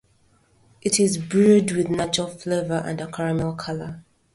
[0.81, 4.03] It is brewed with natural flavor and a caramel color.